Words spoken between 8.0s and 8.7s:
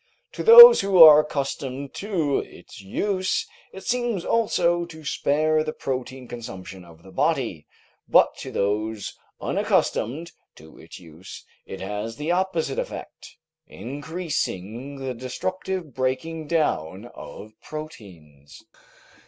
but to